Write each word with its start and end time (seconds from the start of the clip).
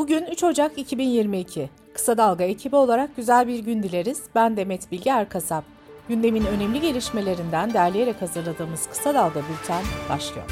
Bugün 0.00 0.24
3 0.24 0.44
Ocak 0.44 0.78
2022. 0.78 1.70
Kısa 1.94 2.18
Dalga 2.18 2.44
ekibi 2.44 2.76
olarak 2.76 3.16
güzel 3.16 3.48
bir 3.48 3.58
gün 3.58 3.82
dileriz. 3.82 4.22
Ben 4.34 4.56
Demet 4.56 4.92
Bilge 4.92 5.10
Erkasap. 5.10 5.64
Gündemin 6.08 6.46
önemli 6.46 6.80
gelişmelerinden 6.80 7.74
derleyerek 7.74 8.22
hazırladığımız 8.22 8.86
Kısa 8.86 9.14
Dalga 9.14 9.40
Bülten 9.40 9.84
başlıyor. 10.08 10.46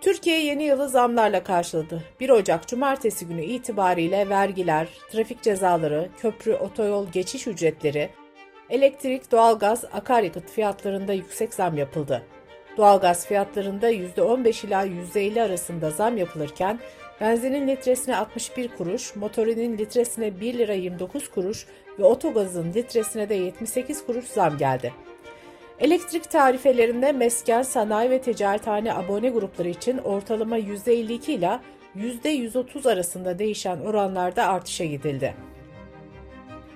Türkiye 0.00 0.44
yeni 0.44 0.62
yılı 0.62 0.88
zamlarla 0.88 1.44
karşıladı. 1.44 2.04
1 2.20 2.30
Ocak 2.30 2.68
Cumartesi 2.68 3.26
günü 3.26 3.44
itibariyle 3.44 4.28
vergiler, 4.28 4.88
trafik 5.12 5.42
cezaları, 5.42 6.08
köprü, 6.18 6.54
otoyol 6.54 7.06
geçiş 7.12 7.46
ücretleri, 7.46 8.10
elektrik, 8.70 9.32
doğalgaz, 9.32 9.84
akaryakıt 9.92 10.50
fiyatlarında 10.50 11.12
yüksek 11.12 11.54
zam 11.54 11.76
yapıldı. 11.76 12.22
Doğalgaz 12.76 13.26
fiyatlarında 13.26 13.90
%15 13.92 14.66
ila 14.66 14.86
%50 14.86 15.42
arasında 15.42 15.90
zam 15.90 16.16
yapılırken 16.16 16.78
benzinin 17.20 17.68
litresine 17.68 18.16
61 18.16 18.68
kuruş, 18.68 19.16
motorinin 19.16 19.78
litresine 19.78 20.40
1 20.40 20.58
lira 20.58 20.74
29 20.74 21.30
kuruş 21.30 21.66
ve 21.98 22.04
otogazın 22.04 22.72
litresine 22.72 23.28
de 23.28 23.34
78 23.34 24.06
kuruş 24.06 24.24
zam 24.24 24.58
geldi. 24.58 24.92
Elektrik 25.78 26.30
tarifelerinde 26.30 27.12
mesken, 27.12 27.62
sanayi 27.62 28.10
ve 28.10 28.20
ticarethane 28.20 28.94
abone 28.94 29.28
grupları 29.28 29.68
için 29.68 29.98
ortalama 29.98 30.58
%52 30.58 31.30
ila 31.30 31.60
%130 31.96 32.92
arasında 32.92 33.38
değişen 33.38 33.80
oranlarda 33.80 34.46
artışa 34.46 34.84
gidildi. 34.84 35.34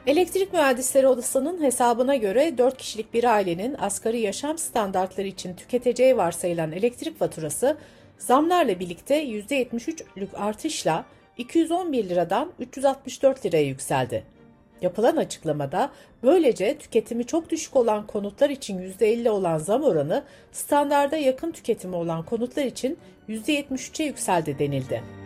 Elektrik 0.06 0.52
Mühendisleri 0.52 1.06
Odası'nın 1.06 1.62
hesabına 1.62 2.16
göre 2.16 2.58
4 2.58 2.76
kişilik 2.76 3.14
bir 3.14 3.24
ailenin 3.24 3.76
asgari 3.78 4.20
yaşam 4.20 4.58
standartları 4.58 5.26
için 5.26 5.54
tüketeceği 5.54 6.16
varsayılan 6.16 6.72
elektrik 6.72 7.18
faturası 7.18 7.76
zamlarla 8.18 8.80
birlikte 8.80 9.24
%73'lük 9.24 10.36
artışla 10.36 11.04
211 11.38 12.08
liradan 12.08 12.52
364 12.58 13.46
liraya 13.46 13.64
yükseldi. 13.64 14.24
Yapılan 14.82 15.16
açıklamada 15.16 15.90
böylece 16.22 16.78
tüketimi 16.78 17.26
çok 17.26 17.50
düşük 17.50 17.76
olan 17.76 18.06
konutlar 18.06 18.50
için 18.50 18.78
%50 18.78 19.28
olan 19.28 19.58
zam 19.58 19.82
oranı 19.82 20.22
standarda 20.52 21.16
yakın 21.16 21.52
tüketimi 21.52 21.96
olan 21.96 22.24
konutlar 22.24 22.64
için 22.64 22.98
%73'e 23.28 24.06
yükseldi 24.06 24.58
denildi. 24.58 25.23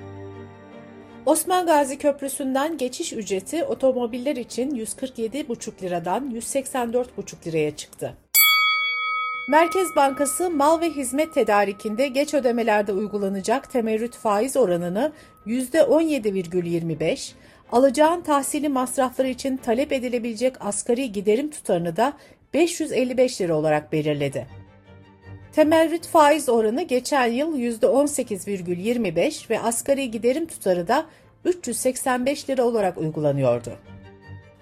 Osman 1.29 1.67
Gazi 1.67 1.99
Köprüsü'nden 1.99 2.79
geçiş 2.79 3.13
ücreti 3.13 3.65
otomobiller 3.65 4.37
için 4.37 4.71
147,5 4.71 5.83
liradan 5.83 6.31
184,5 6.31 7.47
liraya 7.47 7.77
çıktı. 7.77 8.15
Merkez 9.49 9.97
Bankası 9.97 10.51
mal 10.51 10.81
ve 10.81 10.91
hizmet 10.91 11.35
tedarikinde 11.35 12.09
geç 12.09 12.35
ödemelerde 12.35 12.93
uygulanacak 12.93 13.73
temerrüt 13.73 14.17
faiz 14.17 14.57
oranını 14.57 15.13
%17,25, 15.47 17.33
alacağın 17.73 18.21
tahsili 18.21 18.69
masrafları 18.69 19.29
için 19.29 19.57
talep 19.57 19.93
edilebilecek 19.93 20.55
asgari 20.61 21.13
giderim 21.13 21.51
tutarını 21.51 21.97
da 21.97 22.13
555 22.55 23.41
lira 23.41 23.55
olarak 23.55 23.93
belirledi. 23.93 24.47
Temerrüt 25.59 26.07
faiz 26.07 26.49
oranı 26.49 26.83
geçen 26.83 27.27
yıl 27.27 27.59
%18,25 27.59 29.51
ve 29.51 29.61
asgari 29.61 30.11
giderim 30.11 30.47
tutarı 30.47 30.89
da 30.89 31.07
385 31.45 32.51
lira 32.51 32.65
olarak 32.65 32.99
uygulanıyordu. 32.99 33.71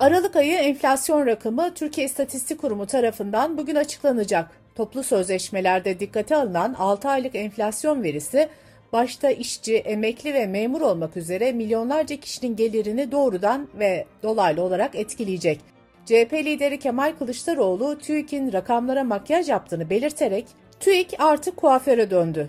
Aralık 0.00 0.36
ayı 0.36 0.54
enflasyon 0.56 1.26
rakamı 1.26 1.74
Türkiye 1.74 2.06
İstatistik 2.06 2.60
Kurumu 2.60 2.86
tarafından 2.86 3.58
bugün 3.58 3.74
açıklanacak. 3.74 4.50
Toplu 4.74 5.02
sözleşmelerde 5.02 6.00
dikkate 6.00 6.36
alınan 6.36 6.74
6 6.74 7.08
aylık 7.08 7.34
enflasyon 7.34 8.02
verisi 8.02 8.48
başta 8.92 9.30
işçi, 9.30 9.76
emekli 9.76 10.34
ve 10.34 10.46
memur 10.46 10.80
olmak 10.80 11.16
üzere 11.16 11.52
milyonlarca 11.52 12.16
kişinin 12.16 12.56
gelirini 12.56 13.12
doğrudan 13.12 13.68
ve 13.78 14.06
dolaylı 14.22 14.62
olarak 14.62 14.94
etkileyecek. 14.94 15.60
CHP 16.06 16.32
lideri 16.32 16.78
Kemal 16.78 17.12
Kılıçdaroğlu 17.18 17.98
TÜİK'in 17.98 18.52
rakamlara 18.52 19.04
makyaj 19.04 19.48
yaptığını 19.48 19.90
belirterek 19.90 20.46
TÜİK 20.80 21.14
artık 21.18 21.56
kuaföre 21.56 22.10
döndü. 22.10 22.48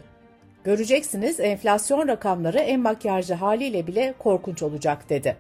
Göreceksiniz 0.64 1.40
enflasyon 1.40 2.08
rakamları 2.08 2.60
en 2.60 2.80
makyajlı 2.80 3.34
haliyle 3.34 3.88
bile 3.88 4.14
korkunç 4.20 4.64
olacak 4.64 5.10
dedi. 5.10 5.38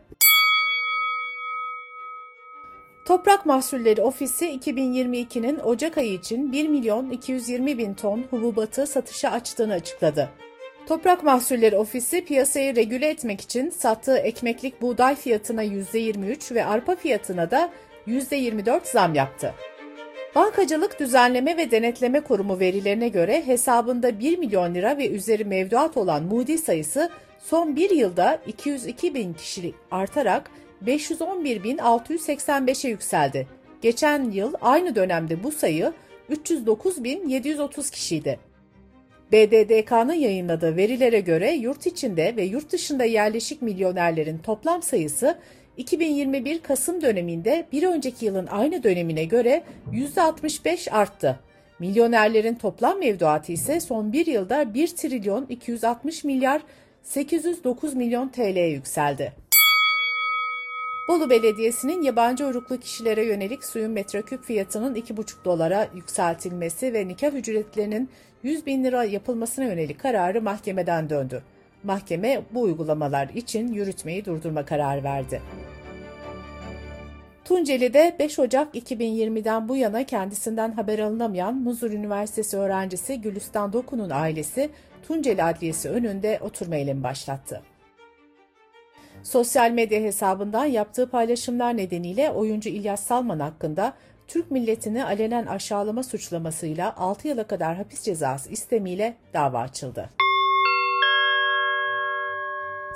Toprak 3.05 3.45
Mahsulleri 3.45 4.01
Ofisi 4.01 4.45
2022'nin 4.45 5.59
Ocak 5.59 5.97
ayı 5.97 6.13
için 6.13 6.51
1 6.51 6.67
milyon 6.67 7.09
220 7.09 7.77
bin 7.77 7.93
ton 7.93 8.23
hububatı 8.29 8.87
satışa 8.87 9.31
açtığını 9.31 9.73
açıkladı. 9.73 10.29
Toprak 10.87 11.23
Mahsulleri 11.23 11.77
Ofisi 11.77 12.25
piyasayı 12.25 12.75
regüle 12.75 13.09
etmek 13.09 13.41
için 13.41 13.69
sattığı 13.69 14.17
ekmeklik 14.17 14.81
buğday 14.81 15.15
fiyatına 15.15 15.63
%23 15.63 16.55
ve 16.55 16.65
arpa 16.65 16.95
fiyatına 16.95 17.51
da 17.51 17.69
%24 18.07 18.91
zam 18.91 19.15
yaptı. 19.15 19.53
Bankacılık 20.35 20.99
Düzenleme 20.99 21.57
ve 21.57 21.71
Denetleme 21.71 22.21
Kurumu 22.21 22.59
verilerine 22.59 23.09
göre 23.09 23.47
hesabında 23.47 24.19
1 24.19 24.37
milyon 24.37 24.75
lira 24.75 24.97
ve 24.97 25.09
üzeri 25.09 25.45
mevduat 25.45 25.97
olan 25.97 26.23
Moody 26.23 26.57
sayısı 26.57 27.09
son 27.39 27.75
bir 27.75 27.89
yılda 27.89 28.39
202 28.47 29.13
bin 29.13 29.33
kişilik 29.33 29.75
artarak 29.91 30.51
511.685'e 30.85 32.89
yükseldi. 32.89 33.47
Geçen 33.81 34.31
yıl 34.31 34.53
aynı 34.61 34.95
dönemde 34.95 35.43
bu 35.43 35.51
sayı 35.51 35.93
309.730 36.29 37.91
kişiydi. 37.91 38.39
BDDK'nın 39.31 40.13
yayınladığı 40.13 40.75
verilere 40.75 41.19
göre 41.19 41.51
yurt 41.51 41.87
içinde 41.87 42.35
ve 42.35 42.43
yurt 42.43 42.71
dışında 42.71 43.03
yerleşik 43.03 43.61
milyonerlerin 43.61 44.37
toplam 44.37 44.81
sayısı 44.81 45.37
2021 45.77 46.61
Kasım 46.61 47.01
döneminde 47.01 47.67
bir 47.71 47.83
önceki 47.83 48.25
yılın 48.25 48.47
aynı 48.47 48.83
dönemine 48.83 49.25
göre 49.25 49.63
%65 49.91 50.91
arttı. 50.91 51.39
Milyonerlerin 51.79 52.55
toplam 52.55 52.99
mevduatı 52.99 53.51
ise 53.51 53.79
son 53.79 54.13
bir 54.13 54.25
yılda 54.25 54.73
1 54.73 54.87
trilyon 54.87 55.45
260 55.49 56.23
milyar 56.23 56.61
809 57.03 57.93
milyon 57.93 58.29
TL'ye 58.29 58.69
yükseldi. 58.69 59.33
Bolu 61.07 61.29
Belediyesi'nin 61.29 62.01
yabancı 62.01 62.45
uyruklu 62.45 62.79
kişilere 62.79 63.25
yönelik 63.25 63.65
suyun 63.65 63.91
metreküp 63.91 64.43
fiyatının 64.43 64.95
2,5 64.95 65.45
dolara 65.45 65.87
yükseltilmesi 65.95 66.93
ve 66.93 67.07
nikah 67.07 67.33
ücretlerinin 67.33 68.09
100 68.43 68.65
bin 68.65 68.83
lira 68.83 69.03
yapılmasına 69.03 69.65
yönelik 69.65 69.99
kararı 69.99 70.41
mahkemeden 70.41 71.09
döndü. 71.09 71.43
Mahkeme 71.87 72.41
bu 72.51 72.61
uygulamalar 72.61 73.29
için 73.29 73.73
yürütmeyi 73.73 74.25
durdurma 74.25 74.65
kararı 74.65 75.03
verdi. 75.03 75.41
Tunceli'de 77.45 78.15
5 78.19 78.39
Ocak 78.39 78.75
2020'den 78.75 79.69
bu 79.69 79.75
yana 79.75 80.03
kendisinden 80.03 80.71
haber 80.71 80.99
alınamayan 80.99 81.55
Muzur 81.55 81.91
Üniversitesi 81.91 82.57
öğrencisi 82.57 83.21
Gülistan 83.21 83.73
Doku'nun 83.73 84.09
ailesi 84.09 84.69
Tunceli 85.07 85.43
Adliyesi 85.43 85.89
önünde 85.89 86.39
oturma 86.41 86.75
eylemi 86.75 87.03
başlattı. 87.03 87.61
Sosyal 89.23 89.71
medya 89.71 90.01
hesabından 90.01 90.65
yaptığı 90.65 91.09
paylaşımlar 91.09 91.77
nedeniyle 91.77 92.31
oyuncu 92.31 92.69
İlyas 92.69 93.03
Salman 93.03 93.39
hakkında 93.39 93.93
Türk 94.27 94.51
milletini 94.51 95.05
alenen 95.05 95.45
aşağılama 95.45 96.03
suçlamasıyla 96.03 96.95
6 96.97 97.27
yıla 97.27 97.43
kadar 97.43 97.75
hapis 97.75 98.03
cezası 98.03 98.49
istemiyle 98.49 99.17
dava 99.33 99.59
açıldı. 99.59 100.09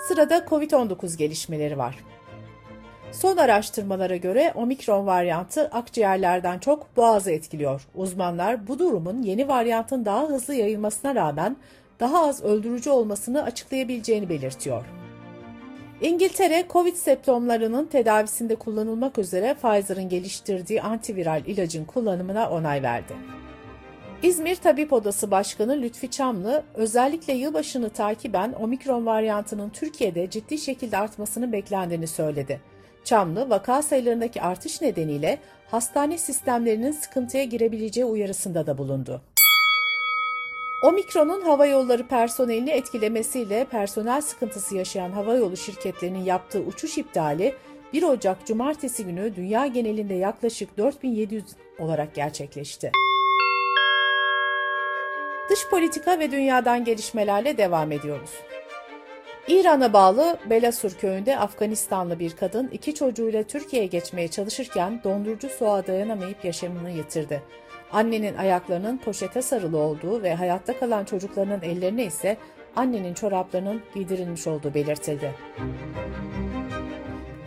Sırada 0.07 0.37
COVID-19 0.37 1.17
gelişmeleri 1.17 1.77
var. 1.77 1.95
Son 3.11 3.37
araştırmalara 3.37 4.15
göre 4.15 4.51
omikron 4.55 5.05
varyantı 5.05 5.67
akciğerlerden 5.67 6.59
çok 6.59 6.97
boğazı 6.97 7.31
etkiliyor. 7.31 7.87
Uzmanlar 7.95 8.67
bu 8.67 8.79
durumun 8.79 9.21
yeni 9.21 9.47
varyantın 9.47 10.05
daha 10.05 10.29
hızlı 10.29 10.55
yayılmasına 10.55 11.15
rağmen 11.15 11.57
daha 11.99 12.27
az 12.27 12.43
öldürücü 12.43 12.89
olmasını 12.89 13.43
açıklayabileceğini 13.43 14.29
belirtiyor. 14.29 14.85
İngiltere, 16.01 16.65
COVID 16.69 16.95
semptomlarının 16.95 17.85
tedavisinde 17.85 18.55
kullanılmak 18.55 19.17
üzere 19.17 19.53
Pfizer'ın 19.53 20.09
geliştirdiği 20.09 20.81
antiviral 20.81 21.41
ilacın 21.45 21.85
kullanımına 21.85 22.49
onay 22.49 22.83
verdi. 22.83 23.13
İzmir 24.23 24.55
Tabip 24.55 24.93
Odası 24.93 25.31
Başkanı 25.31 25.81
Lütfi 25.81 26.11
Çamlı, 26.11 26.63
özellikle 26.75 27.33
yılbaşını 27.33 27.89
takiben 27.89 28.53
omikron 28.59 29.05
varyantının 29.05 29.69
Türkiye'de 29.69 30.29
ciddi 30.29 30.57
şekilde 30.57 30.97
artmasını 30.97 31.51
beklendiğini 31.51 32.07
söyledi. 32.07 32.61
Çamlı, 33.03 33.49
vaka 33.49 33.81
sayılarındaki 33.81 34.41
artış 34.41 34.81
nedeniyle 34.81 35.39
hastane 35.71 36.17
sistemlerinin 36.17 36.91
sıkıntıya 36.91 37.43
girebileceği 37.43 38.05
uyarısında 38.05 38.67
da 38.67 38.77
bulundu. 38.77 39.21
Omikron'un 40.83 41.41
hava 41.41 41.65
yolları 41.65 42.07
personelini 42.07 42.69
etkilemesiyle 42.69 43.65
personel 43.65 44.21
sıkıntısı 44.21 44.75
yaşayan 44.75 45.11
havayolu 45.11 45.57
şirketlerinin 45.57 46.23
yaptığı 46.23 46.59
uçuş 46.59 46.97
iptali 46.97 47.55
1 47.93 48.03
Ocak 48.03 48.47
Cumartesi 48.47 49.05
günü 49.05 49.35
dünya 49.35 49.67
genelinde 49.67 50.13
yaklaşık 50.13 50.77
4700 50.77 51.43
olarak 51.79 52.15
gerçekleşti. 52.15 52.91
Dış 55.51 55.69
politika 55.69 56.19
ve 56.19 56.31
dünyadan 56.31 56.83
gelişmelerle 56.83 57.57
devam 57.57 57.91
ediyoruz. 57.91 58.29
İran'a 59.47 59.93
bağlı 59.93 60.37
Belasur 60.49 60.91
köyünde 60.91 61.37
Afganistanlı 61.37 62.19
bir 62.19 62.35
kadın 62.35 62.67
iki 62.67 62.95
çocuğuyla 62.95 63.43
Türkiye'ye 63.43 63.87
geçmeye 63.87 64.27
çalışırken 64.27 65.01
dondurucu 65.03 65.49
soğuğa 65.49 65.87
dayanamayıp 65.87 66.45
yaşamını 66.45 66.91
yitirdi. 66.91 67.43
Annenin 67.91 68.37
ayaklarının 68.37 68.97
poşete 68.97 69.41
sarılı 69.41 69.77
olduğu 69.77 70.23
ve 70.23 70.35
hayatta 70.35 70.79
kalan 70.79 71.05
çocuklarının 71.05 71.61
ellerine 71.61 72.05
ise 72.05 72.37
annenin 72.75 73.13
çoraplarının 73.13 73.81
giydirilmiş 73.93 74.47
olduğu 74.47 74.73
belirtildi. 74.73 75.31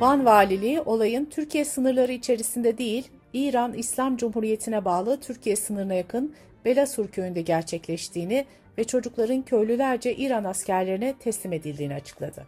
Van 0.01 0.25
Valiliği 0.25 0.81
olayın 0.81 1.25
Türkiye 1.25 1.65
sınırları 1.65 2.13
içerisinde 2.13 2.79
değil, 2.79 3.11
İran 3.35 3.73
İslam 3.73 4.17
Cumhuriyeti'ne 4.17 4.85
bağlı 4.85 5.21
Türkiye 5.21 5.57
sınırına 5.57 5.95
yakın 5.95 6.35
Belasur 6.65 7.09
köyünde 7.09 7.41
gerçekleştiğini 7.43 8.45
ve 8.79 8.85
çocukların 8.85 9.43
köylülerce 9.43 10.17
İran 10.17 10.45
askerlerine 10.45 11.15
teslim 11.19 11.53
edildiğini 11.53 11.95
açıkladı. 11.95 12.47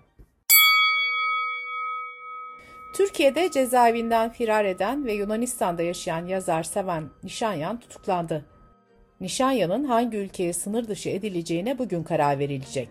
Türkiye'de 2.95 3.51
cezaevinden 3.51 4.31
firar 4.31 4.65
eden 4.65 5.05
ve 5.05 5.13
Yunanistan'da 5.13 5.83
yaşayan 5.83 6.27
yazar 6.27 6.63
Seven 6.63 7.05
Nişanyan 7.25 7.81
tutuklandı. 7.81 8.45
Nişanyan'ın 9.21 9.85
hangi 9.85 10.17
ülkeye 10.17 10.53
sınır 10.53 10.89
dışı 10.89 11.09
edileceğine 11.09 11.79
bugün 11.79 12.03
karar 12.03 12.39
verilecek. 12.39 12.89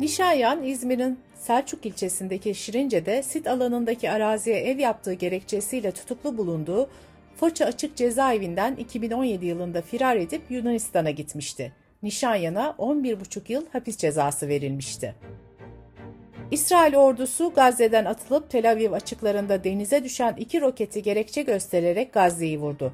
Nişanyan, 0.00 0.62
İzmir'in 0.62 1.18
Selçuk 1.40 1.86
ilçesindeki 1.86 2.54
Şirince'de 2.54 3.22
sit 3.22 3.46
alanındaki 3.46 4.10
araziye 4.10 4.56
ev 4.56 4.78
yaptığı 4.78 5.12
gerekçesiyle 5.12 5.92
tutuklu 5.92 6.38
bulunduğu 6.38 6.88
Foça 7.36 7.64
Açık 7.64 7.96
Cezaevinden 7.96 8.76
2017 8.76 9.46
yılında 9.46 9.82
firar 9.82 10.16
edip 10.16 10.42
Yunanistan'a 10.50 11.10
gitmişti. 11.10 11.72
Nişanyan'a 12.02 12.74
11,5 12.78 13.52
yıl 13.52 13.66
hapis 13.72 13.96
cezası 13.96 14.48
verilmişti. 14.48 15.14
İsrail 16.50 16.96
ordusu 16.96 17.52
Gazze'den 17.54 18.04
atılıp 18.04 18.50
Tel 18.50 18.70
Aviv 18.70 18.92
açıklarında 18.92 19.64
denize 19.64 20.04
düşen 20.04 20.34
iki 20.38 20.60
roketi 20.60 21.02
gerekçe 21.02 21.42
göstererek 21.42 22.12
Gazze'yi 22.12 22.60
vurdu. 22.60 22.92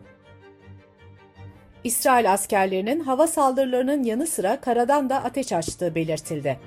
İsrail 1.84 2.32
askerlerinin 2.32 3.00
hava 3.00 3.26
saldırılarının 3.26 4.02
yanı 4.02 4.26
sıra 4.26 4.60
karadan 4.60 5.10
da 5.10 5.24
ateş 5.24 5.52
açtığı 5.52 5.94
belirtildi. 5.94 6.58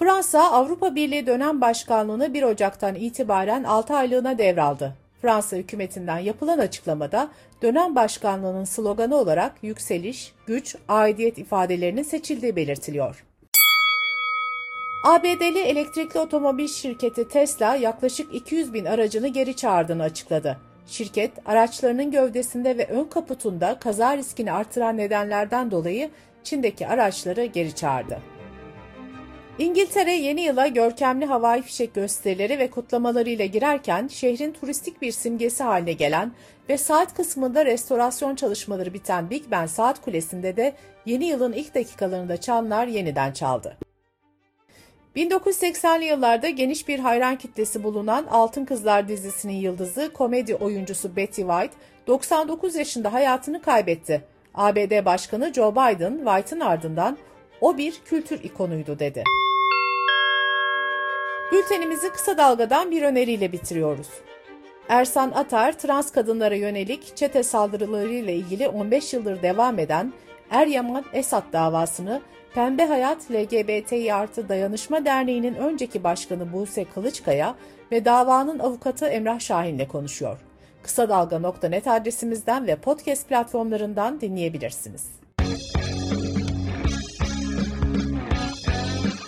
Fransa, 0.00 0.50
Avrupa 0.50 0.94
Birliği 0.94 1.26
dönem 1.26 1.60
başkanlığını 1.60 2.34
1 2.34 2.42
Ocak'tan 2.42 2.94
itibaren 2.94 3.64
6 3.64 3.94
aylığına 3.94 4.38
devraldı. 4.38 4.94
Fransa 5.22 5.56
hükümetinden 5.56 6.18
yapılan 6.18 6.58
açıklamada 6.58 7.30
dönem 7.62 7.94
başkanlığının 7.94 8.64
sloganı 8.64 9.16
olarak 9.16 9.52
yükseliş, 9.62 10.32
güç, 10.46 10.76
aidiyet 10.88 11.38
ifadelerinin 11.38 12.02
seçildiği 12.02 12.56
belirtiliyor. 12.56 13.24
ABD'li 15.04 15.58
elektrikli 15.58 16.18
otomobil 16.18 16.68
şirketi 16.68 17.28
Tesla 17.28 17.74
yaklaşık 17.74 18.34
200 18.34 18.74
bin 18.74 18.84
aracını 18.84 19.28
geri 19.28 19.56
çağırdığını 19.56 20.02
açıkladı. 20.02 20.56
Şirket, 20.86 21.32
araçlarının 21.46 22.10
gövdesinde 22.10 22.78
ve 22.78 22.86
ön 22.86 23.04
kaputunda 23.04 23.78
kaza 23.78 24.16
riskini 24.16 24.52
artıran 24.52 24.96
nedenlerden 24.96 25.70
dolayı 25.70 26.10
Çin'deki 26.44 26.86
araçları 26.86 27.44
geri 27.44 27.74
çağırdı. 27.74 28.39
İngiltere 29.60 30.12
yeni 30.12 30.40
yıla 30.40 30.66
görkemli 30.66 31.26
havai 31.26 31.62
fişek 31.62 31.94
gösterileri 31.94 32.58
ve 32.58 32.70
kutlamalarıyla 32.70 33.44
girerken 33.44 34.08
şehrin 34.08 34.52
turistik 34.52 35.02
bir 35.02 35.12
simgesi 35.12 35.62
haline 35.62 35.92
gelen 35.92 36.32
ve 36.68 36.78
saat 36.78 37.14
kısmında 37.14 37.66
restorasyon 37.66 38.34
çalışmaları 38.34 38.94
biten 38.94 39.30
Big 39.30 39.42
Ben 39.50 39.66
Saat 39.66 40.02
Kulesi'nde 40.02 40.56
de 40.56 40.74
yeni 41.06 41.24
yılın 41.24 41.52
ilk 41.52 41.74
dakikalarında 41.74 42.36
çanlar 42.36 42.86
yeniden 42.86 43.32
çaldı. 43.32 43.76
1980'li 45.16 46.04
yıllarda 46.04 46.48
geniş 46.48 46.88
bir 46.88 46.98
hayran 46.98 47.36
kitlesi 47.36 47.82
bulunan 47.82 48.26
Altın 48.30 48.64
Kızlar 48.64 49.08
dizisinin 49.08 49.56
yıldızı 49.56 50.12
komedi 50.12 50.54
oyuncusu 50.54 51.16
Betty 51.16 51.40
White 51.40 51.74
99 52.06 52.74
yaşında 52.74 53.12
hayatını 53.12 53.62
kaybetti. 53.62 54.22
ABD 54.54 55.04
Başkanı 55.04 55.52
Joe 55.54 55.72
Biden 55.72 56.16
White'ın 56.24 56.60
ardından 56.60 57.18
o 57.60 57.78
bir 57.78 58.00
kültür 58.04 58.44
ikonuydu 58.44 58.98
dedi. 58.98 59.24
Bültenimizi 61.52 62.12
kısa 62.12 62.38
dalgadan 62.38 62.90
bir 62.90 63.02
öneriyle 63.02 63.52
bitiriyoruz. 63.52 64.08
Ersan 64.88 65.30
Atar, 65.30 65.72
trans 65.72 66.12
kadınlara 66.12 66.54
yönelik 66.54 67.16
çete 67.16 67.42
saldırılarıyla 67.42 68.32
ilgili 68.32 68.68
15 68.68 69.12
yıldır 69.12 69.42
devam 69.42 69.78
eden 69.78 70.12
Eryaman 70.50 71.04
Esat 71.12 71.44
davasını 71.52 72.20
Pembe 72.54 72.86
Hayat 72.86 73.30
LGBTİ 73.30 74.14
artı 74.14 74.48
Dayanışma 74.48 75.04
Derneği'nin 75.04 75.54
önceki 75.54 76.04
başkanı 76.04 76.52
Buse 76.52 76.84
Kılıçkaya 76.84 77.54
ve 77.92 78.04
davanın 78.04 78.58
avukatı 78.58 79.06
Emrah 79.06 79.40
Şahin'le 79.40 79.88
konuşuyor. 79.88 80.38
Kısa 80.82 81.08
Dalga.net 81.08 81.86
adresimizden 81.86 82.66
ve 82.66 82.76
podcast 82.76 83.28
platformlarından 83.28 84.20
dinleyebilirsiniz. 84.20 85.06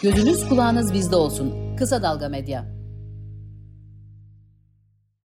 Gözünüz 0.03 0.49
kulağınız 0.49 0.95
bizde 0.95 1.17
olsun. 1.17 1.72
Kısa 1.83 2.03
Dalga 2.03 2.29
Medya. 2.29 2.82